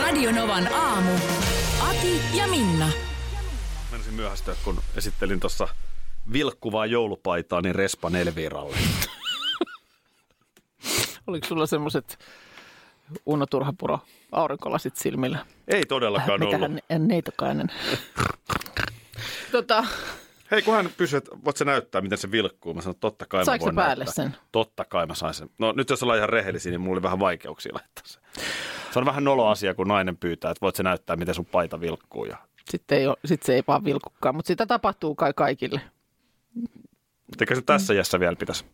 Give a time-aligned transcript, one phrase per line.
[0.00, 1.10] Radionovan aamu.
[1.80, 2.88] Ati ja Minna.
[3.92, 5.68] Menisin myöhästyä, kun esittelin tuossa
[6.32, 8.76] vilkkuvaa joulupaitaa niin Respa Elviralle.
[11.26, 12.18] Oliko sulla semmoiset
[13.26, 13.98] Uno Turhapuro
[14.32, 15.46] aurinkolasit silmillä?
[15.68, 16.70] Ei todellakaan ollut.
[16.72, 17.66] Mikähän neitokainen.
[19.52, 19.84] tota,
[20.50, 22.74] Hei, kun hän kysyi, että voit sä näyttää, miten se vilkkuu.
[22.74, 24.24] Mä sanoin, totta kai Saiko mä voin se päälle näyttää.
[24.24, 24.36] sen?
[24.52, 25.50] Totta kai mä sain sen.
[25.58, 28.18] No nyt jos ollaan ihan rehellisiä, niin mulla oli vähän vaikeuksia laittaa se.
[28.92, 31.80] Se on vähän nolo asia, kun nainen pyytää, että voit sä näyttää, miten sun paita
[31.80, 32.24] vilkkuu.
[32.24, 32.36] Ja...
[32.70, 35.80] sitten, ei ole, sitten se ei vaan vilkukaan, mutta sitä tapahtuu kai kaikille.
[37.40, 38.64] Eikö se tässä jässä vielä pitäisi?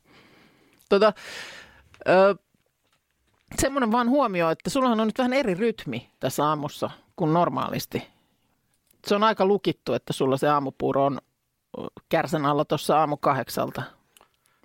[0.89, 1.13] Tota,
[2.09, 2.35] ö,
[3.61, 8.09] semmoinen vaan huomio, että sullahan on nyt vähän eri rytmi tässä aamussa kuin normaalisti.
[9.07, 11.21] Se on aika lukittu, että sulla se aamupuuro on
[12.09, 13.83] kärsän alla tuossa aamu kahdeksalta.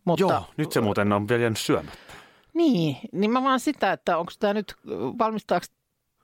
[0.05, 2.13] Mutta, Joo, nyt se muuten on vielä jäänyt syömättä.
[2.57, 4.75] Niin, niin mä vaan sitä, että onko tämä nyt,
[5.19, 5.65] valmistaako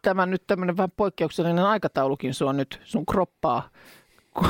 [0.02, 3.70] tämä nyt tämmöinen vähän poikkeuksellinen aikataulukin sua nyt sun kroppaa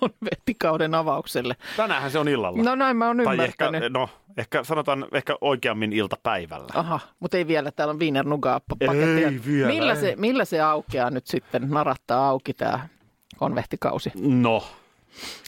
[0.00, 1.56] konvehtikauden avaukselle.
[1.76, 2.62] Tänäänhän se on illalla.
[2.62, 3.92] No näin mä oon tai ehkä, ymmärtänyt.
[3.92, 6.68] no, ehkä sanotaan ehkä oikeammin iltapäivällä.
[6.74, 7.70] Aha, mutta ei vielä.
[7.70, 9.28] Täällä on Wiener Nugaa pakettia.
[9.28, 10.00] Ei vielä, millä, ei.
[10.00, 12.88] se, millä se aukeaa nyt sitten, narahtaa auki tämä
[13.36, 14.12] konvehtikausi?
[14.16, 14.64] No,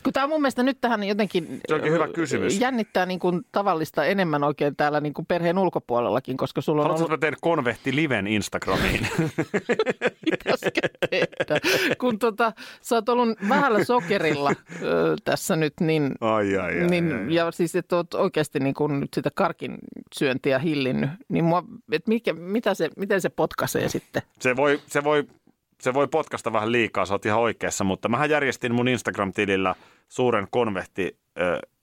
[0.03, 1.61] Kun tämä on mun mielestä nyt tähän jotenkin...
[1.69, 2.61] Se onkin hyvä kysymys.
[2.61, 7.07] Jännittää niin kuin tavallista enemmän oikein täällä niin kuin perheen ulkopuolellakin, koska sulla on haluatko,
[7.07, 7.21] ollut...
[7.21, 9.09] teen konvehti liven Instagramiin?
[11.11, 11.61] Tehdä?
[11.99, 12.53] Kun tota,
[12.83, 14.53] sä oot ollut vähällä sokerilla
[14.83, 16.15] ö, tässä nyt, niin...
[16.21, 17.35] ai, ai, ai, niin, ai.
[17.35, 19.79] ja siis, että oot oikeasti niin kuin nyt sitä karkin
[20.15, 24.23] syöntiä hillinnyt, niin mua, et mikä, mitä se, miten se potkaisee sitten?
[24.41, 25.27] Se voi, se voi,
[25.81, 29.75] se voi potkasta vähän liikaa, sä oot ihan oikeassa, mutta mähän järjestin mun Instagram-tilillä
[30.09, 31.19] suuren konvehti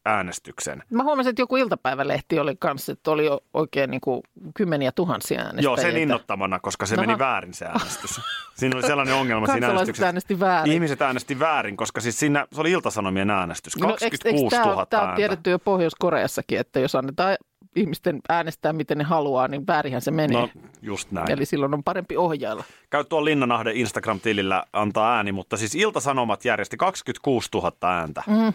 [0.05, 0.83] äänestyksen.
[0.89, 4.21] Mä huomasin, että joku iltapäivälehti oli kanssa, että oli jo oikein niin kuin
[4.55, 5.63] kymmeniä tuhansia äänestäjiä.
[5.63, 7.05] Joo, sen innoittamana, koska se Aha.
[7.05, 8.21] meni väärin se äänestys.
[8.55, 10.05] Siinä oli sellainen ongelma siinä äänestyksessä.
[10.05, 10.73] äänesti väärin.
[10.73, 13.75] Ihmiset äänesti väärin, koska siis siinä, se oli iltasanomien äänestys.
[13.75, 15.17] 26 tämä, 000 tämä on ääntä.
[15.17, 17.37] tiedetty jo Pohjois-Koreassakin, että jos annetaan
[17.75, 20.41] ihmisten äänestää miten ne haluaa, niin väärinhän se menee.
[20.41, 20.49] No,
[20.81, 21.31] just näin.
[21.31, 22.63] Eli silloin on parempi ohjailla.
[22.89, 28.23] Käy tuolla Linnanahden Instagram-tilillä antaa ääni, mutta siis Ilta-Sanomat järjesti 26 000 ääntä.
[28.27, 28.53] Mm.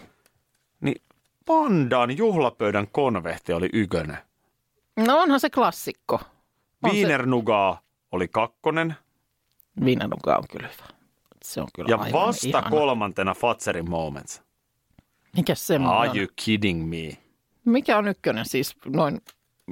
[0.81, 1.01] Niin
[1.45, 4.17] Pandan juhlapöydän konvehti oli ykönen.
[5.07, 6.21] No onhan se klassikko.
[6.83, 7.81] On se- Wiener Nugaa
[8.11, 8.95] oli kakkonen
[9.85, 10.87] Viinanuka on kyllä hyvä.
[11.43, 12.69] Se on kyllä ja vasta ihana.
[12.69, 14.41] kolmantena Fatserin Moments.
[15.37, 15.53] Mikä
[15.89, 16.17] Are on?
[16.17, 17.17] you kidding me?
[17.65, 19.21] Mikä on ykkönen siis noin?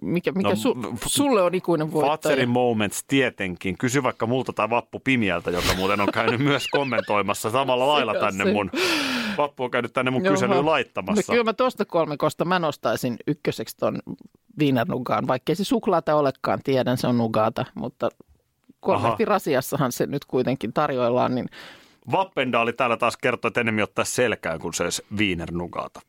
[0.01, 2.11] Mikä, mikä No, su, sulle on ikuinen voittaja?
[2.11, 3.77] Fatserin Moments tietenkin.
[3.77, 8.53] Kysy vaikka multa tai Vappu Pimiältä, joka muuten on käynyt myös kommentoimassa samalla lailla tänne
[8.53, 8.71] mun.
[9.37, 10.33] Vappu on käynyt tänne mun Jaha.
[10.33, 11.31] kyselyyn No, laittamassa.
[11.33, 13.99] kyllä mä tuosta kolmikosta mä nostaisin ykköseksi ton
[14.59, 18.09] viinanugaan, vaikkei se suklaata olekaan, tiedän se on nugaata, mutta
[18.79, 21.49] kolmehti rasiassahan se nyt kuitenkin tarjoillaan, niin
[22.11, 25.99] Vappendaali täällä taas kertoi, että enemmän ottaa selkään, kun se olisi Wiener Nugaata.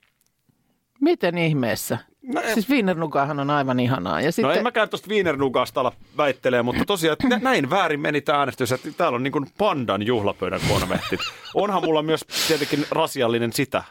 [1.00, 1.98] Miten ihmeessä?
[2.22, 4.20] No, Siis viinernugaahan on aivan ihanaa.
[4.20, 7.70] Ja No sitten, en mäkään tuosta Wiener Nugasta ala väittelee, mutta tosiaan että nä- näin
[7.70, 11.20] väärin meni tämä äänestys, että täällä on niin kuin pandan juhlapöydän konvehtit.
[11.54, 13.84] Onhan mulla myös tietenkin rasiallinen sitä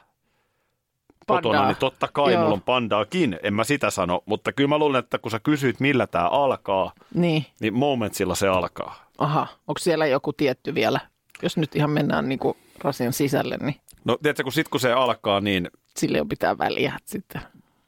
[1.28, 1.68] kotona, Pandaa.
[1.68, 2.42] niin totta kai Joo.
[2.42, 5.80] mulla on pandaakin, en mä sitä sano, mutta kyllä mä luulen, että kun sä kysyit
[5.80, 9.10] millä tämä alkaa, niin, niin momentsilla se alkaa.
[9.18, 11.00] aha, onko siellä joku tietty vielä?
[11.42, 14.94] Jos nyt ihan mennään niin kuin rasian sisälle, niin No tiedätkö, kun sit kun se
[14.94, 17.42] alkaa, niin sille jo pitää väliä sitten.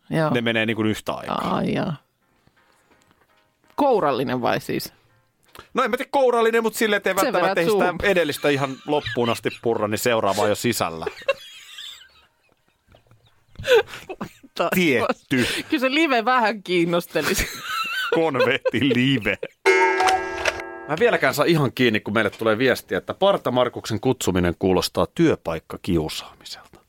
[0.10, 0.30] Joo.
[0.30, 1.56] ne menee niin kuin yhtä aikaa.
[1.56, 1.96] Ai jaa.
[3.76, 4.94] Kourallinen vai siis?
[5.74, 8.76] No en mä tiedä kourallinen, mutta silleen, että ei Sen välttämättä ei sitä edellistä ihan
[8.88, 11.06] loppuun asti purra, niin seuraava jo sisällä.
[14.76, 17.48] Tietty Kyllä se live vähän kiinnostelisi.
[18.16, 19.38] konvehti live.
[20.88, 26.80] Mä vieläkään saa ihan kiinni, kun meille tulee viestiä, että Parta Markuksen kutsuminen kuulostaa työpaikkakiusaamiselta.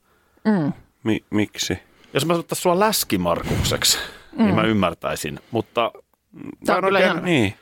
[1.05, 1.79] Mi- miksi?
[2.15, 3.99] Jos mä ottaisin sua läskimarkukseksi,
[4.37, 4.45] mm.
[4.45, 5.41] niin mä ymmärtäisin.
[5.51, 5.91] Mutta
[6.67, 7.55] Tää mä on oikein, ihan- niin.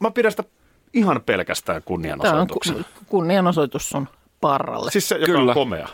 [0.00, 0.44] Mä- pidän sitä
[0.94, 2.78] ihan pelkästään Tämä on kunnianosoituksena.
[2.78, 4.08] ku- kunnianosoitus sun
[4.40, 4.90] parralle.
[4.90, 5.50] Siis se, joka Kyllä.
[5.50, 5.88] on komea.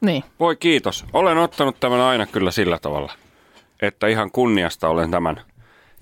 [0.00, 0.24] Niin.
[0.40, 1.04] Voi kiitos.
[1.12, 3.12] Olen ottanut tämän aina kyllä sillä tavalla,
[3.82, 5.40] että ihan kunniasta olen tämän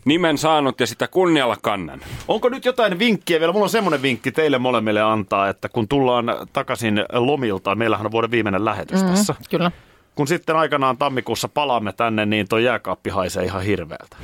[0.05, 2.01] nimen saanut ja sitä kunnialla kannan.
[2.29, 3.53] Onko nyt jotain vinkkiä vielä?
[3.53, 8.31] Mulla on semmoinen vinkki teille molemmille antaa, että kun tullaan takaisin lomilta, meillähän on vuoden
[8.31, 9.15] viimeinen lähetys mm-hmm.
[9.15, 9.35] tässä.
[9.51, 9.71] Kyllä.
[10.17, 14.17] Kun sitten aikanaan tammikuussa palaamme tänne, niin tuo jääkaappi haisee ihan hirveältä.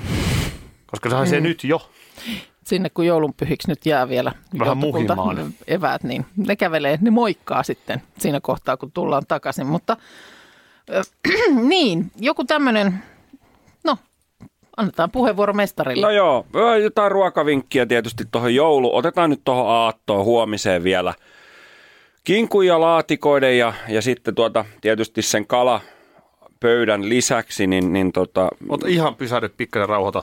[0.87, 1.45] Koska se haisee mm.
[1.45, 1.91] nyt jo.
[2.65, 5.55] Sinne kun joulunpyhiksi nyt jää vielä Vähän muhimaan.
[5.67, 9.67] eväät, niin ne kävelee, ne moikkaa sitten siinä kohtaa, kun tullaan takaisin.
[9.67, 9.97] Mutta
[10.97, 11.07] äh,
[11.69, 13.03] niin, joku tämmöinen,
[13.85, 13.97] no
[14.77, 16.07] annetaan puheenvuoro mestarille.
[16.07, 16.47] No joo,
[16.83, 18.97] jotain ruokavinkkiä tietysti tuohon joulu.
[18.97, 21.15] Otetaan nyt tuohon aattoon huomiseen vielä.
[22.25, 25.81] Kinkun ja laatikoiden ja, ja sitten tuota, tietysti sen kala
[26.61, 30.23] pöydän lisäksi, niin, niin tota, Ota ihan pysähdy pikkasen rauhoita,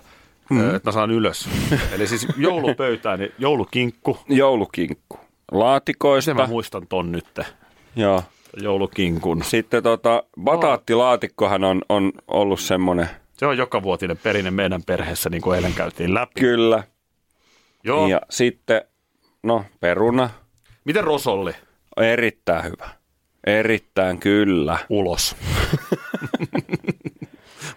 [0.50, 0.76] mm.
[0.76, 1.50] että mä saan ylös.
[1.96, 4.18] Eli siis joulupöytään, niin joulukinkku.
[4.30, 5.20] joulukinkku
[5.52, 6.34] laatikoista.
[6.34, 7.40] Miten mä muistan ton nyt,
[7.96, 8.24] Joo.
[8.62, 9.44] joulukinkun.
[9.44, 15.42] Sitten tota, bataattilaatikkohan on, on ollut semmoinen, Se on joka vuotinen perinne meidän perheessä, niin
[15.42, 16.40] kuin eilen käytiin läpi.
[16.42, 16.84] kyllä.
[17.84, 18.08] Joo.
[18.08, 18.82] Ja sitten,
[19.44, 20.30] no peruna,
[20.86, 21.54] Miten rosolli?
[22.04, 22.90] Erittäin hyvä.
[23.46, 24.78] Erittäin kyllä.
[24.90, 25.36] Ulos.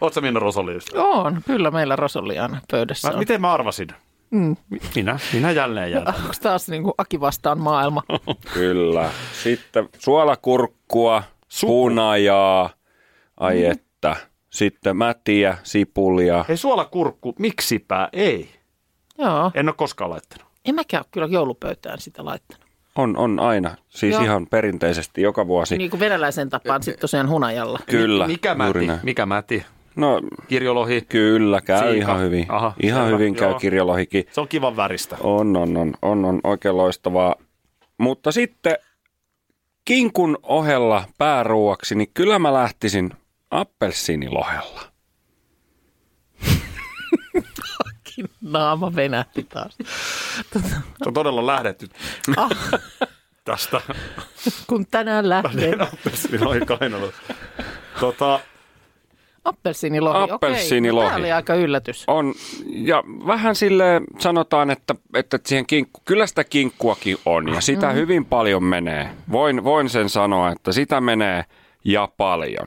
[0.01, 1.03] Oletko Minna rosolli ystävä?
[1.05, 3.19] On, kyllä meillä rosolli aina pöydässä Mä, on.
[3.19, 3.89] miten mä arvasin?
[4.31, 4.57] Mm.
[4.71, 6.15] Mi- Minä, minä jälleen jälleen.
[6.23, 8.03] Onko taas niin kuin Aki vastaan maailma?
[8.55, 9.11] Kyllä.
[9.43, 11.73] Sitten suolakurkkua, Supu.
[11.83, 12.71] hunajaa,
[13.41, 14.17] ai että.
[14.51, 16.45] Sitten mätiä, sipulia.
[16.49, 18.49] Hei suolakurkku, miksipä ei?
[19.19, 20.47] Joo, En ole koskaan laittanut.
[20.65, 22.67] en mäkään ole kyllä joulupöytään sitä laittanut.
[22.97, 23.77] On, on aina.
[23.89, 24.23] Siis Joo.
[24.23, 25.79] ihan perinteisesti joka vuosi.
[25.79, 27.79] Niin kuin venäläisen tapaan sitten tosiaan hunajalla.
[27.91, 28.79] Kyllä, Mikä mäti?
[29.03, 29.65] Mikä mäti?
[29.97, 31.01] No Kirjolohi.
[31.09, 31.93] kyllä, käy Siika.
[31.95, 32.47] ihan hyvin.
[32.49, 33.59] Aha, ihan selvä, hyvin käy joo.
[33.59, 34.25] kirjolohikin.
[34.31, 35.17] Se on kivan väristä.
[35.21, 37.35] On, on, on, on, on oikein loistavaa.
[37.99, 38.77] Mutta sitten
[39.85, 43.11] kinkun ohella pääruuaksi, niin kyllä mä lähtisin
[43.51, 44.92] appelsiinilohella.
[48.41, 49.77] Naama venähti taas.
[50.53, 51.89] Tota, Se on todella lähdetty
[52.37, 52.51] ah,
[53.45, 53.81] tästä.
[54.67, 55.81] kun tänään lähden.
[55.81, 57.35] Appelsiinilohi kainalosta.
[58.01, 58.41] Tota,
[59.45, 61.07] Appelsiinilohi, Appelsiinilohi.
[61.07, 61.15] okei.
[61.15, 62.05] Tämä oli aika yllätys.
[62.07, 62.35] On,
[62.67, 67.95] ja vähän sille sanotaan, että, että siihen kinkku, kyllä sitä kinkkuakin on ja sitä mm.
[67.95, 69.11] hyvin paljon menee.
[69.33, 71.45] Voin, voin sen sanoa, että sitä menee
[71.85, 72.67] ja paljon.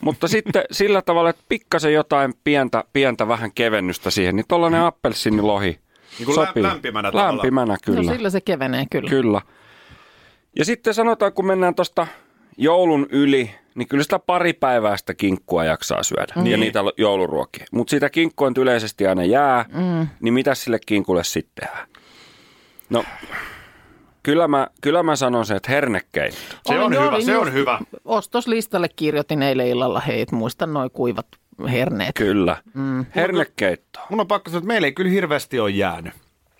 [0.00, 5.78] Mutta sitten sillä tavalla, että pikkasen jotain pientä, pientä vähän kevennystä siihen, niin tollainen appelsiinilohi
[6.18, 6.62] Niin sopii.
[6.62, 7.28] lämpimänä tavalla.
[7.32, 8.02] Lämpimänä, kyllä.
[8.02, 9.10] No sillä se kevenee kyllä.
[9.10, 9.40] Kyllä.
[10.58, 12.06] Ja sitten sanotaan, kun mennään tuosta
[12.56, 16.32] joulun yli, niin kyllä sitä pari päivää sitä kinkkua jaksaa syödä.
[16.36, 16.46] Niin.
[16.46, 17.66] Ja niitä jouluruokia.
[17.72, 20.08] Mutta sitä kinkkua yleisesti aina jää, mm.
[20.20, 21.88] niin mitä sille kinkulle sitten tehdään?
[22.90, 23.04] No,
[24.22, 26.56] kyllä mä, kyllä mä sanon se, että hernekeitto.
[26.66, 27.78] se on Olin- hyvä, olin se on hyvä.
[28.04, 31.26] Ostoslistalle kirjoitin eilen illalla, hei, et muista noin kuivat
[31.70, 32.14] herneet.
[32.14, 32.56] Kyllä.
[32.74, 33.06] Mm.
[33.14, 34.00] Hernekeitto.
[34.10, 36.12] Mun on pakko sanoa, että meillä ei kyllä hirveästi ole jäänyt.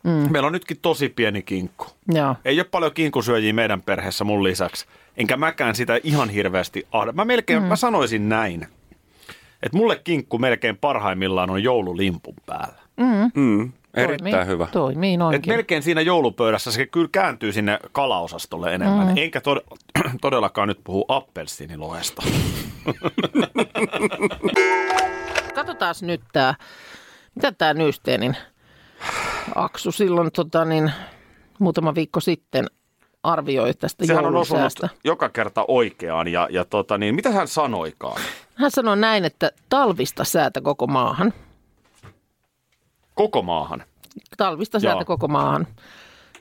[0.05, 0.33] Mm.
[0.33, 1.87] Meillä on nytkin tosi pieni kinkku.
[2.09, 2.37] Joo.
[2.45, 4.87] Ei ole paljon kinkusyöjiä meidän perheessä mun lisäksi.
[5.17, 7.13] Enkä mäkään sitä ihan hirveästi ahda.
[7.13, 7.69] Mä melkein, mm.
[7.69, 8.67] mä sanoisin näin,
[9.63, 12.81] että mulle kinkku melkein parhaimmillaan on joululimpun päällä.
[13.35, 13.73] Mm.
[13.95, 14.67] Erittäin Toimii- hyvä.
[14.73, 15.53] Toimii Et noinkin.
[15.55, 19.07] melkein siinä joulupöydässä se kyllä kääntyy sinne kalaosastolle enemmän.
[19.07, 19.17] Mm.
[19.17, 19.79] Enkä tod-
[20.21, 22.23] todellakaan nyt puhu appelsiinilohesta.
[25.55, 26.55] Katsotaan nyt tämä,
[27.35, 28.37] mitä tämä Nysteenin
[29.55, 30.93] Aksu silloin tota, niin,
[31.59, 32.67] muutama viikko sitten
[33.23, 34.73] arvioi tästä Sehän on osunut
[35.05, 36.29] joka kerta oikeaan.
[36.29, 38.21] Ja, ja tota, niin, mitä hän sanoikaan?
[38.55, 41.33] Hän sanoi näin, että talvista säätä koko maahan.
[43.21, 43.85] Koko maahan.
[44.37, 44.81] Talvista Joo.
[44.81, 45.67] säätä koko maahan.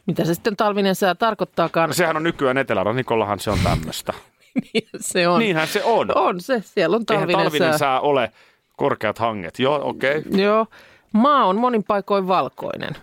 [0.06, 1.90] Mitä se sitten talvinen sää tarkoittaakaan?
[1.90, 4.14] No Sehän on nykyään Etelärannikollahan se on tämmöistä.
[5.00, 5.40] se on.
[5.40, 6.18] Niinhän se on.
[6.18, 7.78] On se, siellä on Eihän talvinen, talvinen sää.
[7.78, 8.32] sää ole
[8.78, 9.60] korkeat hanget.
[9.60, 10.18] Joo, okei.
[10.18, 10.42] Okay.
[10.42, 10.66] Joo.
[11.14, 12.96] Maa on monin paikoin valkoinen.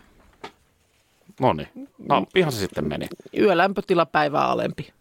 [1.40, 1.68] No niin.
[2.08, 3.06] No, ihan se sitten meni.
[3.38, 4.92] Yölämpötila päivää alempi.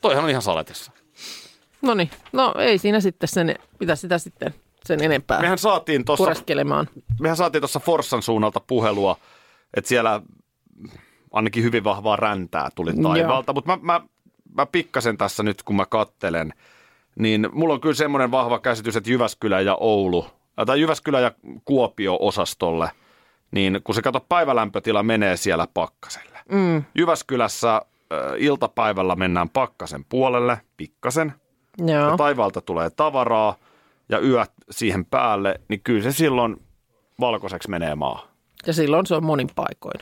[0.00, 0.92] Toihan on ihan saletissa.
[1.82, 4.54] No niin, no ei siinä sitten sen, mitä sitä sitten
[4.86, 6.88] sen enempää Mehän saatiin tuossa pureskelemaan.
[7.20, 9.16] mehän saatiin tuossa Forssan suunnalta puhelua,
[9.74, 10.22] että siellä
[11.32, 14.00] ainakin hyvin vahvaa räntää tuli taivaalta, mutta mä, mä,
[14.54, 16.52] mä pikkasen tässä nyt, kun mä kattelen,
[17.18, 20.26] niin mulla on kyllä semmoinen vahva käsitys, että Jyväskylä ja Oulu,
[20.60, 21.32] äh, tai Jyväskylä ja
[21.64, 22.90] Kuopio-osastolle,
[23.50, 26.38] niin kun se kato päivälämpötila menee siellä pakkaselle.
[26.52, 27.82] Mm, Jyväskylässä äh,
[28.38, 31.32] iltapäivällä mennään pakkasen puolelle, pikkasen,
[31.78, 32.10] joo.
[32.10, 33.56] ja taivaalta tulee tavaraa
[34.08, 36.56] ja yöt siihen päälle, niin kyllä se silloin
[37.20, 38.28] valkoiseksi menee maahan.
[38.66, 40.00] Ja silloin se on monin paikoin.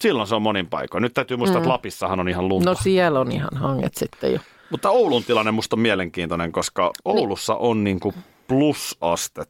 [0.00, 1.02] Silloin se on monin paikoin.
[1.02, 1.62] Nyt täytyy muistaa, mm.
[1.62, 2.70] että Lapissahan on ihan lunta.
[2.70, 4.38] No siellä on ihan hanget sitten jo.
[4.70, 8.14] Mutta Oulun tilanne musta on mielenkiintoinen, koska Oulussa on niinku
[8.48, 9.42] plusaste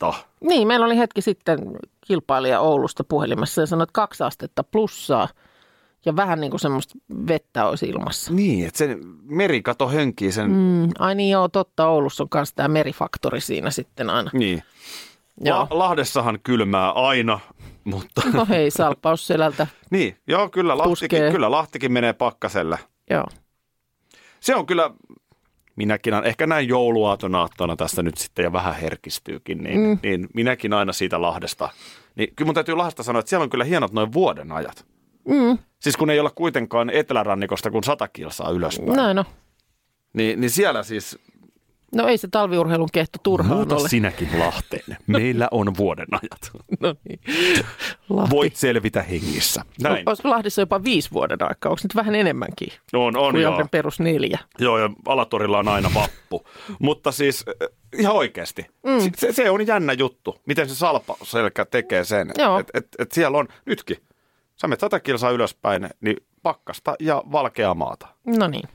[0.00, 0.28] astetta.
[0.40, 1.58] Niin, meillä oli hetki sitten
[2.06, 5.28] kilpailija Oulusta puhelimessa ja sanoi, että kaksi astetta plussaa
[6.04, 6.94] ja vähän niin kuin semmoista
[7.26, 8.32] vettä olisi ilmassa.
[8.32, 10.50] Niin, että se merikato hönkii sen.
[10.50, 14.30] Mm, ai niin joo, totta, Oulussa on myös tämä merifaktori siinä sitten aina.
[14.34, 14.62] Niin.
[15.40, 15.58] Joo.
[15.58, 17.40] La- Lahdessahan kylmää aina,
[17.84, 22.78] mutta No hei, salpaus selältä, niin, joo, kyllä Lahtikin, kyllä Lahtikin menee pakkaselle.
[23.10, 23.26] joo.
[24.40, 24.90] Se on kyllä,
[25.76, 29.98] minäkin on, ehkä näin jouluaatonaattona tästä nyt sitten ja vähän herkistyykin, niin, mm.
[30.02, 31.68] niin minäkin aina siitä Lahdesta.
[32.16, 34.86] Niin kyllä mun täytyy Lahdesta sanoa, että siellä on kyllä hienot noin vuoden ajat.
[35.30, 38.96] Mm, Siis kun ei olla kuitenkaan etelärannikosta kuin sata kilsaa ylöspäin.
[38.96, 39.24] näin on.
[40.12, 41.18] Niin, niin siellä siis,
[41.94, 43.88] No ei se talviurheilun kehto turhaan muuta ole.
[43.88, 44.96] sinäkin Lahteen.
[45.06, 46.64] Meillä on vuoden ajat.
[46.80, 47.20] No niin.
[48.08, 48.30] Lahti.
[48.30, 49.62] Voit selvitä hengissä.
[49.82, 50.02] Näin.
[50.08, 51.70] Olisiko Lahdissa jopa viisi vuoden aikaa?
[51.70, 53.66] Onko nyt vähän enemmänkin On, on kuin joo.
[53.70, 54.38] Perus neljä?
[54.58, 56.46] Joo, ja Alatorilla on aina vappu.
[56.78, 57.68] Mutta siis äh,
[57.98, 58.66] ihan oikeasti.
[58.86, 59.12] Mm.
[59.16, 62.30] Se, se on jännä juttu, miten se salpaselkä tekee sen.
[62.30, 63.96] Että et, et siellä on nytkin.
[64.60, 68.06] Sä menet sata kilsaa ylöspäin, niin pakkasta ja valkeaa maata.
[68.26, 68.68] No niin.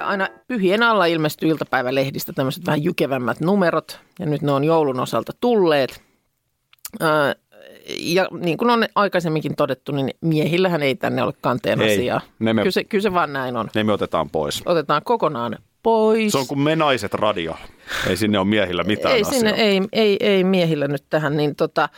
[0.00, 5.32] Aina pyhien alla ilmestyy iltapäivälehdistä tämmöiset vähän jykevämmät numerot, ja nyt ne on joulun osalta
[5.40, 6.02] tulleet.
[7.00, 7.34] Ää,
[7.98, 12.20] ja niin kuin on aikaisemminkin todettu, niin miehillähän ei tänne ole kanteen Ei, asiaa.
[12.38, 13.68] me- Kyllä, se, kyllä se vaan näin on.
[13.74, 14.62] Ne me otetaan pois.
[14.66, 16.32] Otetaan kokonaan pois.
[16.32, 17.56] Se on kuin me naiset radio.
[18.08, 19.34] Ei sinne ole miehillä mitään ei, asiaa.
[19.34, 21.88] sinne, ei, ei, ei miehillä nyt tähän, niin tota,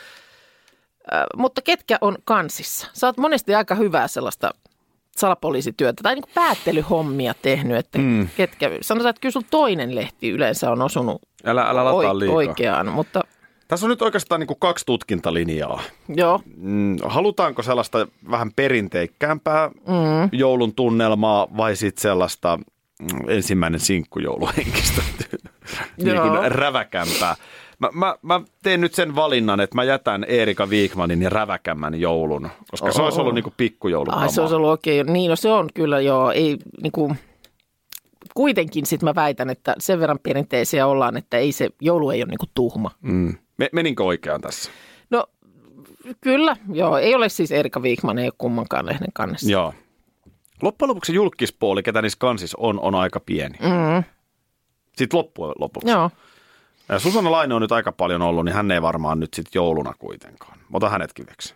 [1.36, 2.86] mutta ketkä on kansissa?
[2.92, 4.50] Sä oot monesti aika hyvää sellaista
[5.16, 8.28] salapoliisityötä tai niin kuin päättelyhommia tehnyt, että mm.
[8.36, 12.36] ketkä, sanotaan, että kyllä sun toinen lehti yleensä on osunut Älä, älä lataa liikaa.
[12.36, 13.24] oikeaan, mutta
[13.68, 15.82] Tässä on nyt oikeastaan niin kuin kaksi tutkintalinjaa.
[16.08, 20.28] joo, Mm, halutaanko sellaista vähän perinteikkäämpää mm.
[20.32, 22.58] joulun tunnelmaa vai sitten sellaista
[23.02, 25.02] mm, ensimmäinen sinkkujouluhenkistä
[25.96, 27.36] niin kuin räväkämpää.
[27.78, 32.48] Mä, mä, mä teen nyt sen valinnan, että mä jätän Eerika Viikmanin ja räväkämmän joulun,
[32.70, 35.68] koska se olisi ollut niin pikkujoulun ai se olisi ollut oikein, niin no se on
[35.74, 37.18] kyllä joo, ei niin kuin,
[38.34, 42.30] kuitenkin sitten mä väitän, että sen verran perinteisiä ollaan, että ei se, joulu ei ole
[42.30, 42.90] niin kuin tuhma.
[43.02, 43.34] mm.
[43.56, 44.70] Me, Meninkö oikeaan tässä?
[45.10, 45.26] No
[46.20, 49.50] kyllä, joo, ei ole siis Erika Viikman, ei ole kummankaan lehden kannessa.
[49.50, 49.74] Joo.
[50.62, 53.58] Loppujen lopuksi julkispuoli, ketä niissä kansissa on, on aika pieni.
[53.60, 54.04] Mm,
[54.96, 55.90] Sitten loppujen lopuksi.
[55.90, 56.10] joo,
[56.98, 60.58] Susanna Laine on nyt aika paljon ollut, niin hän ei varmaan nyt sitten jouluna kuitenkaan.
[60.58, 61.54] Mä otan hänet kiveksi.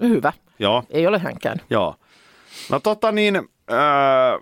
[0.00, 0.32] hyvä.
[0.58, 1.60] Joo, Ei ole hänkään.
[1.70, 1.94] joo.
[2.70, 3.36] No tota niin,
[3.68, 4.38] ää,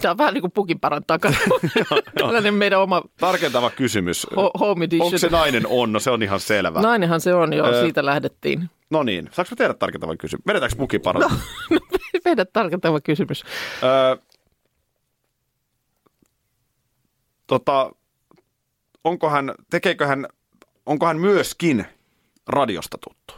[0.00, 1.18] Tämä on vähän niin kuin pukin parantaa
[2.18, 4.26] Tällainen meidän oma tarkentava kysymys.
[4.30, 5.06] ho- home edition.
[5.06, 5.92] Onko se nainen on?
[5.92, 6.80] No se on ihan selvä.
[6.80, 7.82] No, Nainenhan se on jo, Öö.
[7.82, 8.70] siitä lähdettiin.
[8.90, 10.46] no niin, saanko mä tehdä tarkentavan kysymys?
[10.46, 11.38] Vedetäänkö puki parantaa?
[11.70, 11.78] No,
[12.24, 13.44] meidän tarkentava kysymys.
[13.82, 14.16] Öö,
[17.46, 17.90] tota,
[19.04, 20.26] onko hän, tekeekö hän,
[20.86, 21.86] onko hän myöskin
[22.48, 23.34] radiosta tuttu?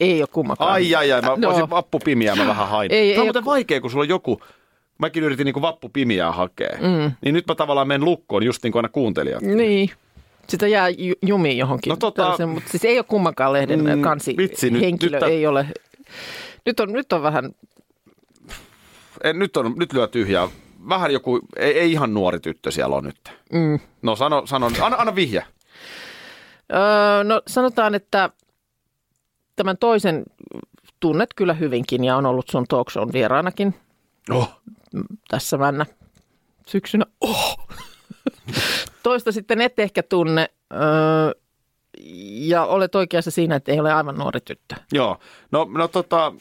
[0.00, 0.72] Ei ole kummakaan.
[0.72, 1.48] Ai ai ai, mä No.
[1.48, 2.92] voisin vappupimiää mä vähän hain.
[2.92, 4.42] Ei, Tämä ei on muuten ole- vaikea, kun sulla on joku,
[4.98, 6.78] mäkin yritin niinku vappupimiää hakea.
[6.80, 7.12] Mm.
[7.24, 9.42] Niin nyt mä tavallaan menen lukkoon just niin kuin aina kuuntelijat.
[9.42, 9.90] Niin.
[10.48, 11.90] Sitä jää ju- jumiin johonkin.
[11.90, 15.46] No tota- mutta siis ei ole kummankaan lehden Mm, kansi vitsi, nyt- henkilö, nyt ei
[15.46, 15.66] ole.
[16.66, 17.50] Nyt on, nyt on vähän,
[19.24, 20.48] En, nyt, on, nyt lyö tyhjää.
[20.88, 23.32] Vähän joku, ei, ei ihan nuori tyttö siellä on nyt.
[23.52, 23.80] mm.
[24.02, 25.44] No sano, sano anna, anna vihje.
[26.72, 28.30] öö, no sanotaan, että
[29.56, 30.22] tämän toisen
[31.00, 33.74] tunnet kyllä hyvinkin ja on ollut sun talk shown vieraanakin
[34.30, 34.60] Oh.
[35.28, 35.86] tässä männä
[36.66, 37.04] syksynä.
[37.20, 37.58] Oh.
[39.02, 40.80] Toista sitten et ehkä tunne öö,
[42.30, 44.74] ja olet oikeassa siinä, että ei ole aivan nuori tyttö.
[44.92, 45.18] Joo,
[45.50, 46.32] no, no tota,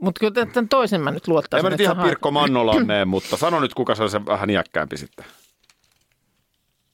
[0.00, 1.66] Mutta kyllä tämän toisen mä nyt en luottaisin.
[1.66, 4.96] mä nyt ihan Pirkko Mannolaan mene, mutta sano nyt, kuka se on se vähän iäkkäämpi
[4.96, 5.24] sitten.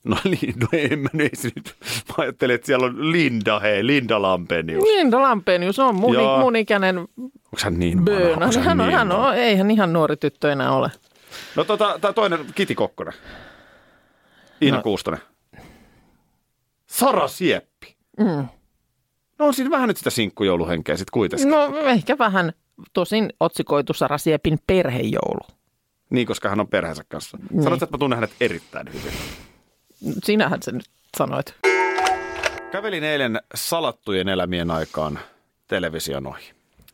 [0.04, 1.74] No, niin, no en mä ei se nyt.
[2.08, 4.84] Mä ajattelin, että siellä on Linda, hei, Linda Lampenius.
[4.84, 6.38] Linda Lampenius on mun, Joo.
[6.38, 8.46] mun ikäinen Onko hän niin böönä.
[8.64, 10.90] Hän on, niin hän on, eihän ihan nuori tyttö enää ole.
[11.56, 13.14] No tota, tää toinen, Kiti Kokkonen.
[14.62, 14.76] Iina.
[14.76, 14.82] No.
[14.82, 15.20] Kuustonen.
[16.86, 17.96] Sara Sieppi.
[18.18, 18.46] Mm.
[19.38, 21.50] No on siinä vähän nyt sitä sinkkujouluhenkeä sitten kuitenkin.
[21.50, 22.52] No ehkä vähän,
[22.92, 25.46] tosin otsikoitu Sara Siepin perhejoulu.
[26.10, 27.38] Niin, koska hän on perheensä kanssa.
[27.50, 27.62] Niin.
[27.62, 29.12] Sanoit, että mä tunnen hänet erittäin hyvin.
[30.24, 31.54] Sinähän sen nyt sanoit.
[32.70, 35.18] Kävelin eilen salattujen elämien aikaan
[35.68, 36.52] television ohi.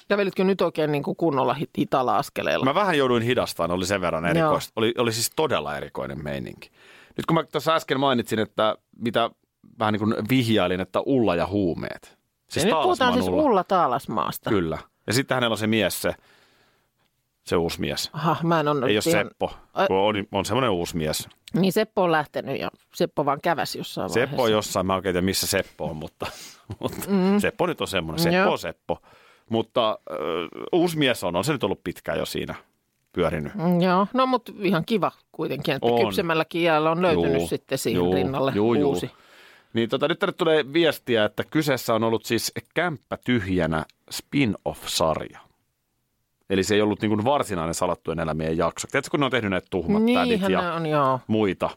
[0.09, 2.65] Kävelitkö nyt oikein niin kuin kunnolla hit- hitaalla askeleella?
[2.65, 4.73] Mä vähän jouduin hidastamaan, oli sen verran erikoista.
[4.77, 6.71] Oli, oli siis todella erikoinen meininki.
[7.17, 9.31] Nyt kun mä tuossa äsken mainitsin, että mitä
[9.79, 12.19] vähän niin kuin vihjailin, että Ulla ja huumeet.
[12.57, 14.51] ja nyt puhutaan siis Ulla Taalasmaasta.
[14.51, 14.79] Kyllä.
[15.07, 16.13] Ja sitten hänellä on se mies, se
[17.45, 18.11] se uusi mies.
[18.13, 19.53] Aha, mä en ole Ei ole ihan- Seppo,
[19.87, 21.29] kun on, on semmoinen uusi mies.
[21.55, 24.31] Niin Seppo on lähtenyt ja Seppo vaan käväsi jossain vaiheessa.
[24.31, 26.27] Seppo on jossain, mä oikein tiedä missä Seppo on, mutta,
[26.81, 27.39] mutta mm.
[27.41, 28.23] Seppo nyt on semmoinen.
[28.23, 28.53] Seppo Joo.
[28.53, 28.99] on Seppo.
[29.51, 30.17] Mutta äh,
[30.73, 32.55] uusi mies on, on se nyt ollut pitkään jo siinä
[33.13, 33.55] pyörinyt.
[33.55, 36.05] Mm, Joo, no mutta ihan kiva kuitenkin, että On.
[36.07, 38.97] kypsemälläkin iällä on löytynyt Juu, sitten siihen juu, rinnalle juu, juu.
[39.73, 45.39] Niin tota, nyt tänne tulee viestiä, että kyseessä on ollut siis Kämppä tyhjänä spin-off-sarja.
[46.51, 48.89] Eli se ei ollut niin varsinainen salattujen elämien jakso.
[48.91, 51.21] Tiedätkö, kun ne on tehnyt näitä tuhmat Niinhän ja on, joo.
[51.27, 51.71] muita?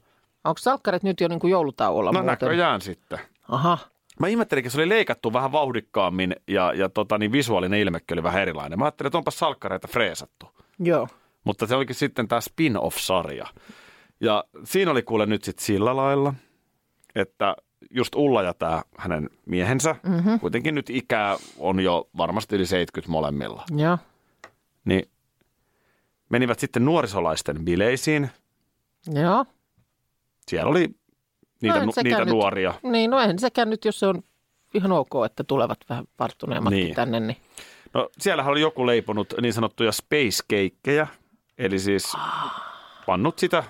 [0.43, 2.25] Onko salkkarit nyt jo niin kuin joulutauolla No muuten?
[2.47, 3.19] näköjään sitten.
[3.49, 3.77] Aha,
[4.19, 8.41] Mä ihmettelinkin, se oli leikattu vähän vauhdikkaammin ja, ja tota, niin visuaalinen ilmekin oli vähän
[8.41, 8.79] erilainen.
[8.79, 10.49] Mä ajattelin, että onpa salkkareita freesattu.
[10.79, 11.07] joo.
[11.43, 13.47] Mutta se olikin sitten tämä spin-off-sarja.
[14.19, 16.33] Ja siinä oli kuule nyt sitten sillä lailla,
[17.15, 17.55] että
[17.91, 20.39] just Ulla ja tämä hänen miehensä, mm-hmm.
[20.39, 23.97] kuitenkin nyt ikää on jo varmasti yli 70 molemmilla, Joo.
[24.85, 25.09] niin
[26.29, 28.29] menivät sitten nuorisolaisten bileisiin.
[29.13, 29.45] Joo.
[30.47, 30.87] Siellä oli
[31.61, 32.73] niitä, en nu, sekään niitä nyt- nuoria.
[32.83, 34.23] Niin, no eihän sekään nyt, jos se on
[34.73, 36.95] ihan ok, että tulevat vähän varttuneemmatkin Niin.
[36.95, 37.37] tänne, niin
[37.93, 41.07] No siellähän oli joku leiponut niin sanottuja space-keikkejä,
[41.57, 42.13] eli siis
[43.05, 43.63] pannut sitä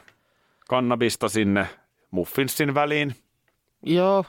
[0.69, 1.67] kannabista sinne
[2.12, 3.15] muffinsin väliin.
[3.86, 4.25] Joo.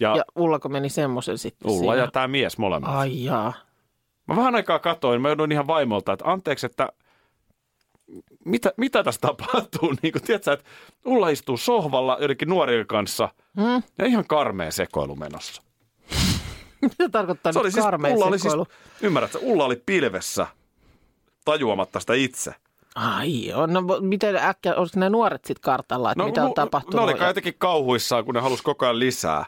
[0.00, 2.12] Ja, Ja Ullako meni semmoisen sitten Ulla ja siihen?
[2.12, 2.94] tämä mies molemmat.
[2.94, 3.52] Ai jaa.
[4.26, 6.88] Mä vähän aikaa katoin, mä joudun ihan vaimolta, että anteeksi, että
[8.44, 9.94] mitä, mitä tässä tapahtuu?
[10.02, 10.66] Niin kuin, tiedätkö, että
[11.04, 13.82] Ulla istuu sohvalla joidenkin nuorien kanssa Hmm?
[13.98, 15.62] ja ihan karmea sekoilu menossa.
[16.82, 18.66] Mitä tarkoittaa Se oli nyt siis, karmea Ulla oli siis, sekoilu?
[19.02, 20.46] ymmärrätkö, Ulla oli pilvessä
[21.44, 22.54] tajuamatta sitä itse.
[22.94, 26.54] Ai joo, no miten äkkiä, olisiko ne nuoret sitten kartalla, että no, mitä on nu-
[26.54, 26.94] tapahtunut?
[26.94, 29.44] Ne oli kai jotenkin kauhuissaan, kun ne halusi koko ajan lisää.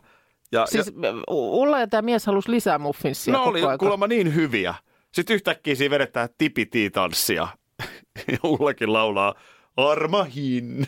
[0.52, 4.75] Ja, Siis ja, Ulla ja tämä mies halusi lisää muffinsia koko oli kuulemma niin hyviä.
[5.12, 7.49] Sitten yhtäkkiä siinä vedetään tipiti-tanssia.
[8.32, 9.35] Ja Ullakin laulaa
[9.76, 10.87] Armahin.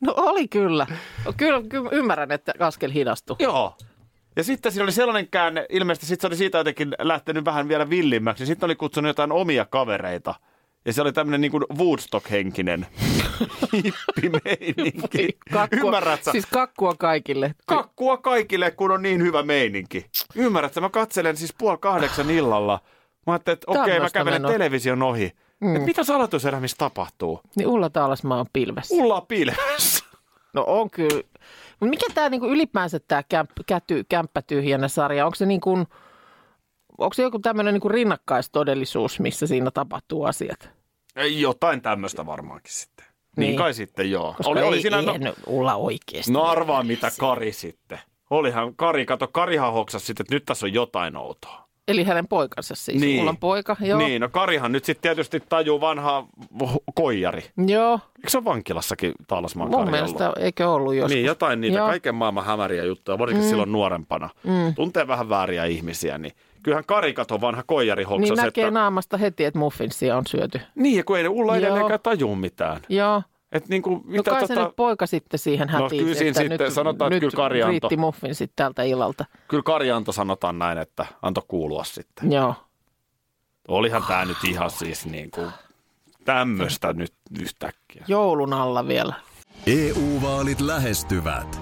[0.00, 0.86] No oli kyllä.
[1.36, 3.36] Kyllä, kyllä ymmärrän, että askel hidastui.
[3.38, 3.76] Joo.
[4.36, 7.90] Ja sitten siinä oli sellainen käänne, ilmeisesti sitten se oli siitä jotenkin lähtenyt vähän vielä
[7.90, 8.46] villimmäksi.
[8.46, 10.34] Sitten oli kutsunut jotain omia kavereita.
[10.84, 12.86] Ja se oli tämmöinen niin kuin Woodstock-henkinen
[13.72, 15.38] hippimeininki.
[15.72, 16.30] Ymmärrätkö?
[16.30, 17.54] Siis kakkua kaikille.
[17.66, 20.06] Kakkua kaikille, kun on niin hyvä meininki.
[20.34, 20.80] Ymmärrätkö?
[20.80, 22.80] Mä katselen siis puoli kahdeksan illalla.
[23.26, 24.52] Mä ajattelin, että okei, okay, mä kävelen menoa.
[24.52, 25.32] television ohi.
[25.60, 25.76] Mm.
[25.76, 27.40] Et mitä salatuselämissä tapahtuu?
[27.56, 28.94] Niin Ulla Taalasmaa on pilvessä.
[28.94, 30.04] Ulla pilvessä.
[30.54, 31.22] No on kyllä.
[31.80, 35.26] Mut Mikä tämä niinku ylipäänsä tämä kämp, käty, kämppä tyhjänä sarja?
[35.26, 35.86] Onko se, niinku,
[36.98, 40.70] onko se joku tämmöinen niinku rinnakkaistodellisuus, missä siinä tapahtuu asiat?
[41.16, 43.06] Ei, Jotain tämmöistä varmaankin sitten.
[43.36, 43.56] Niin, Niin.
[43.58, 44.34] kai sitten joo.
[44.36, 46.32] Koska Oli, ei, oli siinä, ei, no, Ulla oikeasti.
[46.32, 47.98] no arvaa mitä Kari sitten.
[48.30, 51.62] Olihan Kari, kato Karihan hoksasi sitten, että nyt tässä on jotain outoa.
[51.88, 53.00] Eli hänen poikansa siis.
[53.00, 53.20] Niin.
[53.22, 53.98] Ullan poika, joo.
[53.98, 56.28] Niin, no Karihan nyt sitten tietysti tajuu vanhaa
[56.62, 57.44] vo- koijari.
[57.66, 60.38] Joo, Eikö se ole vankilassakin Taalasmaan mun Kari mielestä ollut?
[60.38, 61.14] eikö ollut joskus.
[61.14, 61.86] Niin, jotain niitä Joo.
[61.86, 63.48] kaiken maailman hämäriä juttuja, varsinkin mm.
[63.48, 64.30] silloin nuorempana.
[64.44, 64.74] Mm.
[64.74, 68.70] Tuntee vähän vääriä ihmisiä, niin kyllähän Kari kato vanha koijari hoksas, Niin näkee että...
[68.80, 70.60] naamasta heti, että muffinsia on syöty.
[70.74, 71.64] Niin, ja kun ei Ulla Joo.
[71.66, 72.80] edelleenkään tajuu mitään.
[72.88, 73.22] Joo.
[73.52, 76.14] Et niin kuin, No mitä kai se tota, nyt poika sitten siihen No hätiin, kyllä
[76.14, 77.70] siinä että sitten nyt, sanotaan, että nyt kyllä Kari antoi.
[77.70, 79.24] riitti muffinsit tältä illalta.
[79.48, 82.32] kyllä Kari antoi sanotaan näin, että antoi kuulua sitten.
[82.32, 82.54] Joo.
[83.68, 85.50] Olihan tämä nyt ihan siis niin kuin
[86.24, 88.04] tämmöistä nyt yhtäkkiä.
[88.08, 89.14] Joulun alla vielä.
[89.66, 91.61] EU-vaalit lähestyvät.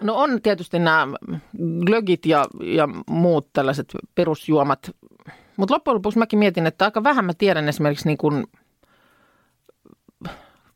[0.00, 1.08] No on tietysti nämä
[1.86, 4.90] glögit ja, ja muut tällaiset perusjuomat.
[5.56, 8.46] Mutta loppujen lopuksi mäkin mietin, että aika vähän mä tiedän esimerkiksi niin kuin,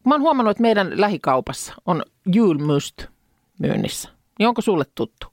[0.06, 3.06] mä oon huomannut, että meidän lähikaupassa on julmust,
[3.58, 4.08] myynnissä.
[4.38, 5.26] Niin onko sulle tuttu?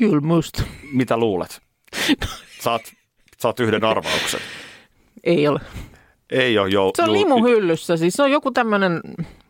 [0.00, 0.62] Julmust.
[0.92, 1.60] Mitä luulet?
[2.60, 2.82] Saat,
[3.38, 4.40] saat yhden arvauksen.
[5.24, 5.60] Ei ole.
[6.30, 9.00] Ei ole jou- Se on limuhyllyssä, siis se on joku tämmöinen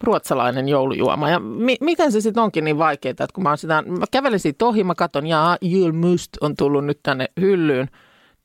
[0.05, 1.31] ruotsalainen joulujuoma.
[1.31, 4.41] Ja mi- miten se sitten onkin niin vaikeaa, että kun mä, oon sitä, mä kävelin
[4.41, 7.89] siitä ohi, mä katson, jaa, Julmust on tullut nyt tänne hyllyyn.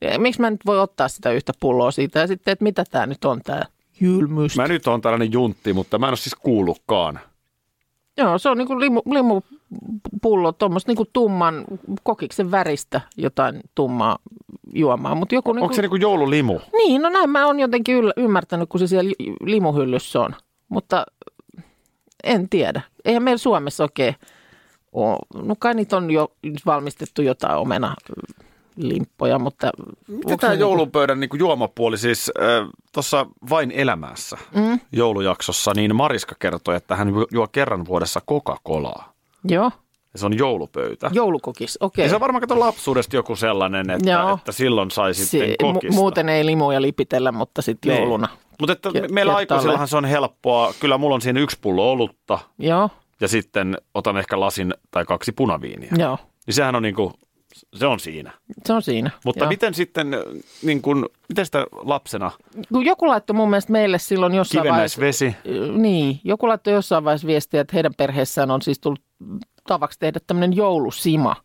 [0.00, 3.06] Ja miksi mä nyt voi ottaa sitä yhtä pulloa siitä ja sitten, että mitä tämä
[3.06, 3.62] nyt on tämä
[4.00, 4.56] Julmust?
[4.56, 7.20] Mä nyt on tällainen juntti, mutta mä en ole siis kuullutkaan.
[8.16, 11.64] Joo, se on niin kuin limu, limupullo, tuommoista niin kuin tumman
[12.02, 14.18] kokiksen väristä jotain tummaa
[14.74, 15.14] juomaa.
[15.14, 16.58] Mutta joku niin Onko se niinku joululimu?
[16.72, 20.34] Niin, no näin mä oon jotenkin yllä, ymmärtänyt, kun se siellä li- limuhyllyssä on.
[20.68, 21.06] Mutta
[22.24, 22.80] en tiedä.
[23.04, 24.14] Eihän meillä Suomessa oikein
[24.92, 25.18] ole.
[25.34, 26.32] No kai niitä on jo
[26.66, 27.94] valmistettu jotain omena
[28.76, 29.70] limppoja, mutta...
[30.08, 34.80] Mitä tämä niinku- joulupöydän niinku juomapuoli siis äh, tuossa Vain elämässä mm.
[34.92, 39.12] joulujaksossa, niin Mariska kertoi, että hän juo kerran vuodessa Coca-Colaa.
[39.44, 39.70] Joo,
[40.16, 41.10] se on joulupöytä.
[41.12, 42.04] joulukokis, okei.
[42.04, 44.34] Ja se on varmaan kato lapsuudesta joku sellainen, että, Joo.
[44.34, 45.88] että silloin sai sitten Se- kokista.
[45.92, 48.00] mu- muuten ei limuja lipitellä, mutta sitten Niin.
[48.00, 48.28] jouluna.
[48.60, 50.74] Mutta että Ke- meillä aikuisillahan se on helppoa.
[50.80, 55.32] Kyllä mulla on siinä yksi pullo olutta Joo, ja sitten otan ehkä lasin tai kaksi
[55.32, 55.90] punaviiniä.
[55.98, 57.12] joo, Niin sehän on niinku,
[57.74, 58.32] se on siinä.
[58.66, 59.10] se on siinä.
[59.24, 59.48] Mutta joo.
[59.48, 60.08] miten sitten,
[60.62, 62.30] niin kun, miten sitä lapsena,
[62.84, 65.00] joku laittoi mun mielestä meille silloin jossain vaiheessa...
[65.76, 69.00] Niin, joku laittoi jossain vaiheessa viestiä, että heidän perheessään on siis tullut
[69.66, 71.36] tavaksi tehdä tämmöinen joulusima.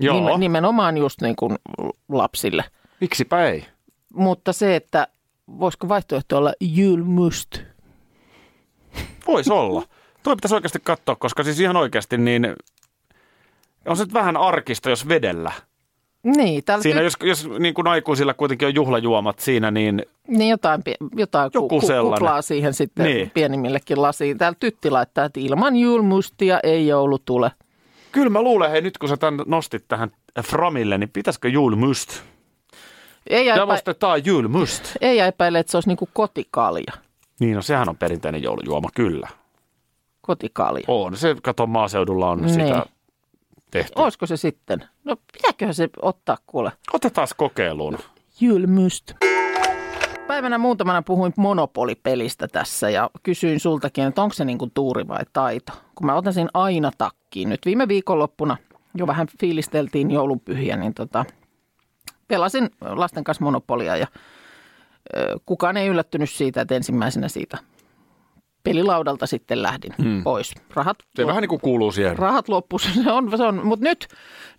[0.00, 0.20] Joo.
[0.20, 1.56] Nime- nimenomaan just niin kuin
[2.08, 2.64] lapsille.
[3.00, 3.66] miksipä ei?
[4.14, 5.08] Mutta se, että
[5.58, 7.58] voisiko vaihtoehto olla julmust?
[9.26, 9.82] Voisi olla.
[10.22, 12.56] Tuo pitäisi oikeasti katsoa, koska siis ihan oikeasti niin
[13.86, 15.52] on se vähän arkista, jos vedellä.
[16.22, 20.82] Niin, täällä Siinä jos, jos niin kuin aikuisilla kuitenkin on juhlajuomat siinä, niin niin jotain,
[21.16, 23.30] jotain Joku ku- kuplaa siihen sitten Niin.
[23.30, 24.38] pienimmillekin lasiin.
[24.38, 27.50] Täällä tytti laittaa, että ilman julmustia ei joulu tule.
[28.12, 30.10] kyllä mä luulen, hei nyt kun sä tämän nostit tähän
[30.42, 32.10] Framille, niin pitäisikö julmust?
[33.26, 34.96] Ei, eipä, Jalostetaan julmust.
[35.00, 36.92] ei epäile, että se olisi niin kuin kotikalja.
[37.40, 39.28] Niin, no sehän on perinteinen joulujuoma, kyllä.
[40.20, 40.84] Kotikalja.
[40.88, 42.50] On, se kato maaseudulla on Niin.
[42.50, 42.86] sitä
[43.70, 43.92] tehty.
[43.96, 44.84] Olisiko se sitten?
[45.04, 46.72] No pitääköhän se ottaa kuule?
[46.92, 47.98] Otetaan kokeiluun.
[48.40, 49.12] Julmust.
[50.26, 55.24] Päivänä muutamana puhuin monopolipelistä tässä ja kysyin sultakin, että onko se niin kuin tuuri vai
[55.32, 55.72] taito.
[55.94, 57.48] Kun mä otan sen aina takkiin.
[57.48, 58.56] Nyt viime viikonloppuna
[58.94, 61.24] jo vähän fiilisteltiin joulupyhiä, niin tota,
[62.28, 64.06] pelasin lasten kanssa monopolia ja
[65.16, 67.58] ö, kukaan ei yllättynyt siitä, että ensimmäisenä siitä
[68.68, 70.22] pelilaudalta sitten lähdin hmm.
[70.22, 70.54] pois.
[70.74, 72.18] Rahat Se vähän niin kuin kuuluu siihen.
[72.18, 73.66] rahat loppu, se on, se on.
[73.66, 74.08] mutta nyt,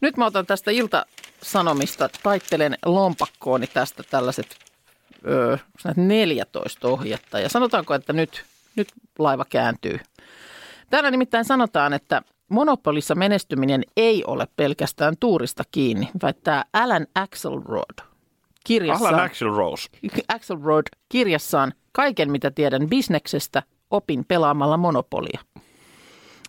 [0.01, 4.55] nyt mä otan tästä iltasanomista, taittelen lompakkooni tästä tällaiset
[5.27, 5.57] öö,
[5.95, 8.43] 14 ohjetta ja sanotaanko, että nyt,
[8.75, 8.87] nyt
[9.19, 9.99] laiva kääntyy.
[10.89, 18.09] Täällä nimittäin sanotaan, että Monopolissa menestyminen ei ole pelkästään tuurista kiinni, väittää Alan Axelrod
[18.63, 19.13] kirjassaan.
[19.13, 19.89] Alan Axel Rose.
[20.27, 25.39] Axelrod kirjassaan Kaiken, mitä tiedän bisneksestä, opin pelaamalla monopolia.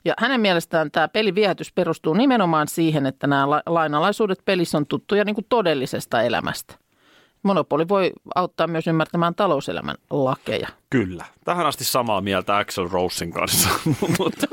[0.04, 5.24] Ja hänen mielestään tämä peliviehätys perustuu nimenomaan siihen, että nämä la- lainalaisuudet pelissä on tuttuja
[5.24, 6.74] niin kuin todellisesta elämästä.
[7.42, 10.68] Monopoli voi auttaa myös ymmärtämään talouselämän lakeja.
[10.90, 11.24] Kyllä.
[11.44, 13.68] Tähän asti samaa mieltä Axel Rosein kanssa.
[14.18, 14.46] mutta,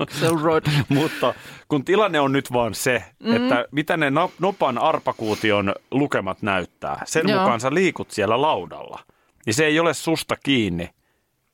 [0.00, 0.62] Axelrod.
[0.88, 1.34] mutta
[1.68, 3.36] kun tilanne on nyt vaan se, mm.
[3.36, 7.40] että mitä ne no- nopan arpakuution lukemat näyttää, sen Joo.
[7.40, 8.98] mukaan sä liikut siellä laudalla,
[9.46, 10.90] niin se ei ole susta kiinni,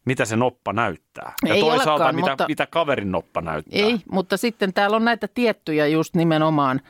[0.08, 1.32] mitä se noppa näyttää.
[1.46, 3.80] Ja Ei toisaalta, olekaan, mitä, mutta- mitä kaverin noppa näyttää.
[3.80, 6.80] Ei, mutta sitten täällä on näitä tiettyjä just nimenomaan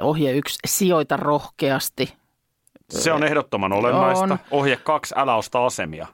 [0.00, 2.14] ohje yksi, sijoita rohkeasti.
[2.90, 4.24] Se on ehdottoman olennaista.
[4.24, 4.38] On.
[4.50, 6.06] Ohje kaksi, älä osta asemia.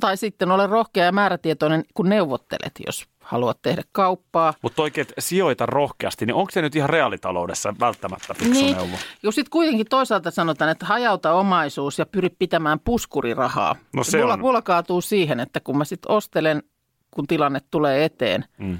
[0.00, 4.54] Tai sitten ole rohkea ja määrätietoinen, kun neuvottelet, jos haluat tehdä kauppaa.
[4.62, 8.96] Mutta oikein, että sijoita rohkeasti, niin onko se nyt ihan reaalitaloudessa välttämättä fiksu Niin, neuvo?
[9.22, 13.76] jos sitten kuitenkin toisaalta sanotaan, että hajauta omaisuus ja pyri pitämään puskurirahaa.
[13.92, 14.40] No se mulla, on.
[14.40, 16.62] mulla kaatuu siihen, että kun mä sitten ostelen,
[17.10, 18.78] kun tilanne tulee eteen, Mm.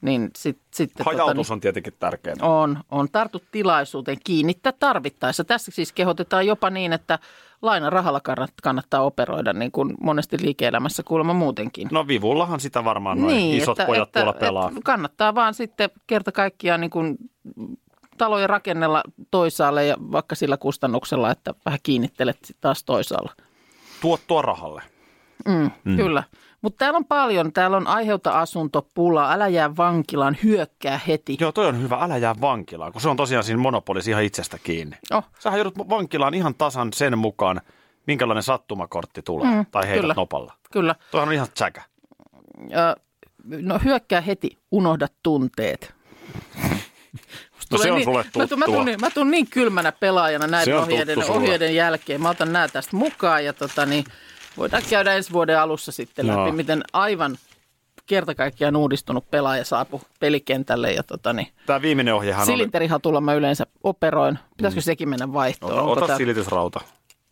[0.00, 0.66] Niin sitten...
[0.70, 2.36] Sit, Hajautus on tietenkin tärkeää.
[2.42, 5.44] On, on tartut tilaisuuteen kiinnittää tarvittaessa.
[5.44, 7.18] Tässä siis kehotetaan jopa niin, että
[7.62, 11.88] lainarahalla kannat- kannattaa operoida, niin kuin monesti liike-elämässä kuulemma muutenkin.
[11.92, 14.68] No vivullahan sitä varmaan noin isot pojat tuolla pelaa.
[14.68, 17.16] Että kannattaa vaan sitten kerta kaikkiaan niin kuin
[18.18, 23.32] taloja rakennella toisaalle ja vaikka sillä kustannuksella, että vähän kiinnittelet sit taas toisaalla.
[24.00, 24.82] Tuottoa rahalle.
[25.48, 25.96] Mm, mm.
[25.96, 26.22] Kyllä.
[26.62, 27.52] Mutta täällä on paljon.
[27.52, 31.36] Täällä on aiheuta asuntopula, älä jää vankilaan, hyökkää heti.
[31.40, 31.96] Joo, toi on hyvä.
[32.00, 34.96] Älä jää vankilaan, kun se on tosiaan siinä monopolissa ihan itsestä kiinni.
[35.10, 37.60] Oh, Sähän joudut vankilaan ihan tasan sen mukaan,
[38.06, 39.54] minkälainen sattumakortti tulee.
[39.54, 40.14] Mm, tai heidät kyllä.
[40.16, 40.54] nopalla.
[40.72, 40.94] kyllä.
[41.10, 41.82] Toihan on ihan tsäkä.
[42.72, 43.00] Ö,
[43.44, 45.94] no hyökkää heti, unohda tunteet.
[47.72, 48.74] No se on niin, sulle mä, tuun, mä, tuttua.
[48.74, 52.22] tuun, niin, mä tuun niin kylmänä pelaajana näiden ohjeiden, ohjeiden jälkeen.
[52.22, 54.04] Mä otan nämä tästä mukaan ja tota, niin,
[54.60, 56.44] voidaan käydä ensi vuoden alussa sitten Joo.
[56.44, 57.38] läpi, miten aivan
[58.06, 60.92] kerta kaikkiaan uudistunut pelaaja saapui pelikentälle.
[60.92, 64.38] Ja tota, niin, Tämä viimeinen ohjehan silinterihatulla mä yleensä operoin.
[64.56, 65.72] Pitäisikö sekin mennä vaihtoon?
[65.72, 66.80] Ota, ota tää- silitysrauta.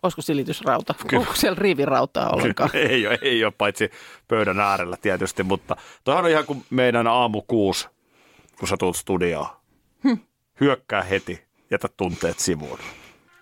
[0.03, 0.95] Olisiko silitysrauta?
[1.17, 2.71] Onko siellä riivirautaa ollenkaan?
[2.91, 3.91] ei ole, ei ole, paitsi
[4.29, 7.89] pöydän äärellä tietysti, mutta toihan on ihan kuin meidän aamu kuusi,
[8.59, 9.47] kun sä tulet studioon.
[10.05, 10.17] Hm.
[10.61, 12.79] Hyökkää heti, jätä tunteet sivuun.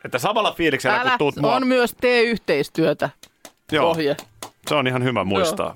[0.05, 1.57] Että samalla fiiliksellä, kun Älä, tuut mua...
[1.57, 3.11] on myös tee yhteistyötä
[3.73, 4.17] Joo, ohje.
[4.69, 5.75] se on ihan hyvä muistaa.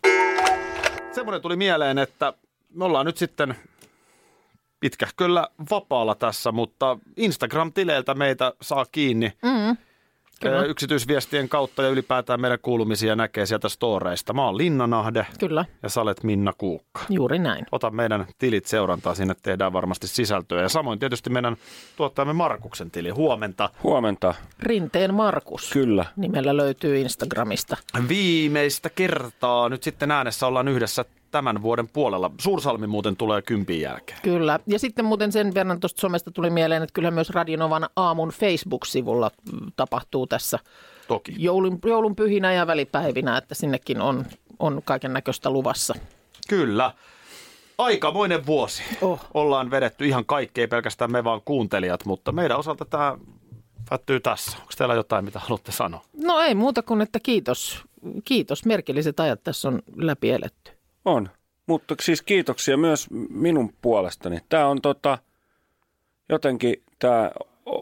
[1.13, 2.33] Semmoinen tuli mieleen, että
[2.75, 3.55] me ollaan nyt sitten
[4.81, 9.77] pitkähköllä vapaalla tässä, mutta Instagram-tileiltä meitä saa kiinni Mm,
[10.41, 10.65] Kyllä.
[10.65, 14.33] Yksityisviestien kautta ja ylipäätään meidän kuulumisia näkee sieltä storeista.
[14.33, 17.01] Mä oon Linna Nahde kyllä, ja sä olet Minna Kuukka.
[17.09, 17.67] juuri näin.
[17.73, 20.63] Ota meidän tilit seurantaa, sinne tehdään varmasti sisältöä.
[20.63, 21.57] Ja samoin tietysti meidän
[21.97, 23.11] tuottajamme Markuksen tili.
[23.11, 23.71] Huomenta.
[23.83, 24.35] Huomenta.
[24.61, 26.05] Rinteen Markus Kyllä.
[26.17, 27.77] nimellä löytyy Instagramista.
[28.09, 32.31] Viimeistä kertaa nyt sitten äänessä ollaan yhdessä tämän vuoden puolella.
[32.41, 34.19] Suursalmi muuten tulee kympin jälkeen.
[34.23, 34.59] Kyllä.
[34.67, 39.31] Ja sitten muuten sen verran tuosta somesta tuli mieleen, että kyllä myös Radionovan aamun Facebook-sivulla
[39.53, 40.59] mm, tapahtuu tässä
[41.09, 41.35] Toki.
[41.39, 44.27] joulun, joulun pyhinä ja välipäivinä, että sinnekin on,
[44.59, 45.95] on kaiken näköistä luvassa.
[46.49, 46.95] Kyllä.
[47.79, 48.83] Aikamoinen vuosi.
[49.01, 49.21] Oh.
[49.35, 53.19] Ollaan vedetty ihan kaikki, ei pelkästään me vaan kuuntelijat, mutta meidän osalta tämä
[53.89, 54.57] päättyy tässä.
[54.57, 56.05] Onko teillä jotain, mitä haluatte sanoa?
[56.25, 57.83] No ei muuta kuin, että kiitos.
[58.25, 58.65] Kiitos.
[58.65, 60.80] Merkilliset ajat tässä on läpi eletty.
[61.05, 61.29] On.
[61.67, 64.39] Mutta siis kiitoksia myös minun puolestani.
[64.49, 65.19] Tämä on tota,
[66.29, 67.31] jotenkin tämä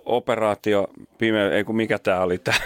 [0.05, 0.87] operaatio,
[1.19, 2.59] pime, ei kun mikä tämä oli tämä,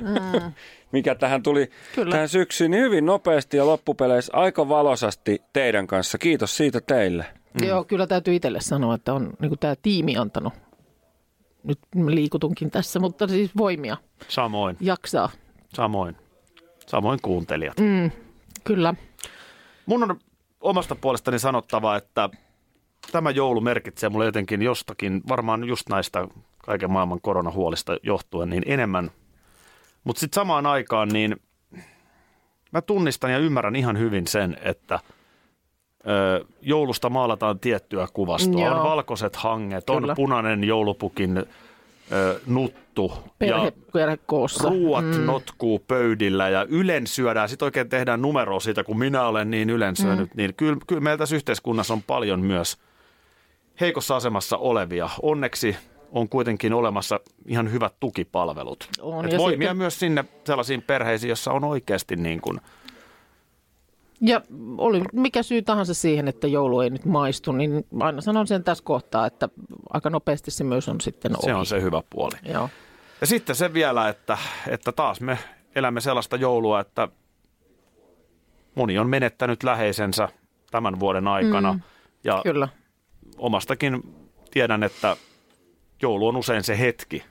[0.00, 0.52] mm.
[0.92, 2.10] mikä tähän tuli Kyllä.
[2.10, 6.18] tähän syksyyn, niin hyvin nopeasti ja loppupeleissä aika valosasti teidän kanssa.
[6.18, 7.26] Kiitos siitä teille.
[7.60, 7.68] Mm.
[7.68, 10.52] Joo, kyllä täytyy itselle sanoa, että on niin tämä tiimi antanut,
[11.64, 13.96] nyt liikutunkin tässä, mutta siis voimia
[14.28, 15.30] Samoin, jaksaa.
[15.74, 16.16] samoin.
[16.86, 17.80] Samoin kuuntelijat.
[17.80, 18.10] Mm,
[18.64, 18.94] kyllä.
[19.88, 20.18] Mun on
[20.60, 22.28] omasta puolestani sanottava, että
[23.12, 29.10] tämä joulu merkitsee mulle jotenkin jostakin, varmaan just näistä kaiken maailman koronahuolista johtuen, niin enemmän.
[30.04, 31.36] Mutta sitten samaan aikaan, niin
[32.72, 35.00] mä tunnistan ja ymmärrän ihan hyvin sen, että
[36.08, 38.64] ö, joulusta maalataan tiettyä kuvastoa.
[38.64, 38.76] Joo.
[38.76, 40.12] On valkoiset hanget, Kyllä.
[40.12, 41.46] on punainen joulupukin
[42.12, 43.12] ö, nuttu.
[43.38, 44.68] Perhe, ja perhekoossa.
[44.68, 45.24] Ruuat mm.
[45.24, 47.48] notkuu pöydillä ja ylen syödään.
[47.48, 50.34] Sitten oikein tehdään numero siitä, kun minä olen niin ylen syönyt.
[50.34, 50.36] Mm.
[50.36, 52.78] Niin kyllä, kyllä meillä tässä yhteiskunnassa on paljon myös
[53.80, 55.10] heikossa asemassa olevia.
[55.22, 55.76] Onneksi
[56.12, 58.88] on kuitenkin olemassa ihan hyvät tukipalvelut.
[59.00, 62.60] On, Et voimia sitten- myös sinne sellaisiin perheisiin, jossa on oikeasti niin kuin,
[64.20, 64.40] Ja
[64.78, 68.84] oli mikä syy tahansa siihen, että joulu ei nyt maistu, niin aina sanon sen tässä
[68.84, 69.48] kohtaa, että
[69.90, 71.44] aika nopeasti se myös on sitten ohi.
[71.44, 72.36] se on se hyvä puoli.
[72.42, 72.70] Joo.
[73.20, 75.38] Ja sitten se vielä, että, että taas me
[75.74, 77.08] elämme sellaista joulua, että
[78.74, 80.28] moni on menettänyt läheisensä
[80.70, 81.72] tämän vuoden aikana.
[81.72, 81.80] Mm,
[82.24, 82.68] ja Kyllä.
[83.38, 84.14] omastakin
[84.50, 85.16] tiedän, että
[86.02, 87.24] joulu on usein se hetki,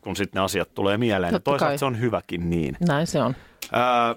[0.00, 1.28] kun sitten ne asiat tulee mieleen.
[1.32, 1.78] Ja Totta toisaalta kai.
[1.78, 2.76] se on hyväkin niin.
[2.88, 3.36] Näin se on.
[3.72, 4.16] Ää,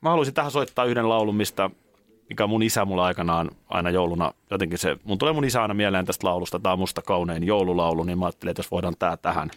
[0.00, 1.70] mä haluaisin tähän soittaa yhden laulun, mistä,
[2.28, 6.06] mikä mun isä mulla aikanaan aina jouluna, jotenkin se, mun tulee mun isä aina mieleen
[6.06, 9.50] tästä laulusta, tämä on musta kaunein joululaulu, niin mä ajattelin, että jos voidaan tää tähän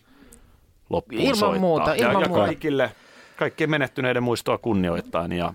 [0.89, 1.59] loppuun Ilman soittaa.
[1.59, 2.45] muuta, ja, ilman ja muuta.
[2.45, 2.91] kaikille,
[3.37, 5.53] kaikkien menehtyneiden muistoa kunnioittain ja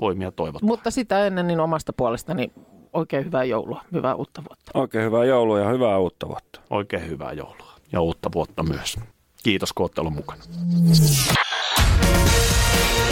[0.00, 0.66] voimia toivottaa.
[0.66, 2.52] Mutta sitä ennen niin omasta puolestani
[2.92, 4.70] oikein hyvää joulua, hyvää uutta vuotta.
[4.74, 6.60] Oikein hyvää joulua ja hyvää uutta vuotta.
[6.70, 8.98] Oikein hyvää joulua ja uutta vuotta myös.
[9.42, 10.42] Kiitos, kun olette ollut mukana.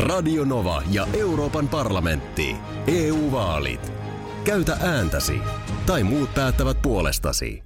[0.00, 2.56] Radio Nova ja Euroopan parlamentti.
[2.86, 3.92] EU-vaalit.
[4.44, 5.38] Käytä ääntäsi.
[5.86, 7.62] Tai muut päättävät puolestasi.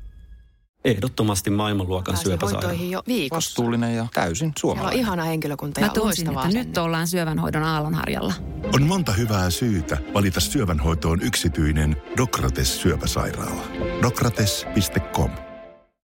[0.85, 2.73] Ehdottomasti maailmanluokan syöpäsairaala.
[2.73, 3.37] jo viikossa.
[3.51, 5.01] Vastuullinen ja täysin Siellä on suomalainen.
[5.01, 8.35] ihana henkilökunta Mä ja tunsin, loistavaa että nyt ollaan syövänhoidon aallonharjalla.
[8.75, 13.63] On monta hyvää syytä valita syövänhoitoon yksityinen Dokrates syöpäsairaala.
[14.03, 15.31] Dokrates.com